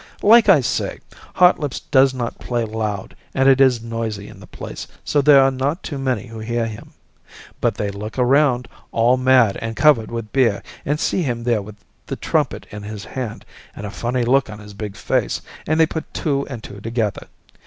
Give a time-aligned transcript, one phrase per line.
[0.23, 0.97] Like I say,
[1.35, 5.51] Hotlips does not play loud and it is noisy in the place, so there are
[5.51, 6.93] not too many who hear him.
[7.59, 11.75] But they look around, all mad and covered with beer, and see him there with
[12.07, 13.45] the trumpet in his hand
[13.75, 17.27] and a funny look on his big face, and they put two and two together.